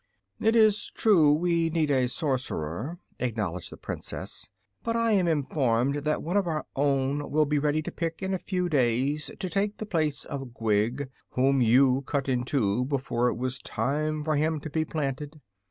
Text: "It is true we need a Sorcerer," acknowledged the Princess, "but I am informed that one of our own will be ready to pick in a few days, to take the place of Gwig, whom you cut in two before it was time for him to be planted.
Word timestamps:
"It 0.39 0.55
is 0.55 0.89
true 0.95 1.31
we 1.31 1.69
need 1.69 1.91
a 1.91 2.07
Sorcerer," 2.07 2.97
acknowledged 3.19 3.71
the 3.71 3.77
Princess, 3.77 4.49
"but 4.81 4.95
I 4.95 5.11
am 5.11 5.27
informed 5.27 5.97
that 5.97 6.23
one 6.23 6.37
of 6.37 6.47
our 6.47 6.65
own 6.75 7.29
will 7.29 7.45
be 7.45 7.59
ready 7.59 7.83
to 7.83 7.91
pick 7.91 8.23
in 8.23 8.33
a 8.33 8.39
few 8.39 8.67
days, 8.67 9.29
to 9.37 9.47
take 9.47 9.77
the 9.77 9.85
place 9.85 10.25
of 10.25 10.55
Gwig, 10.55 11.07
whom 11.33 11.61
you 11.61 12.01
cut 12.07 12.27
in 12.27 12.45
two 12.45 12.83
before 12.85 13.27
it 13.29 13.35
was 13.35 13.59
time 13.59 14.23
for 14.23 14.35
him 14.35 14.59
to 14.61 14.71
be 14.71 14.83
planted. 14.85 15.39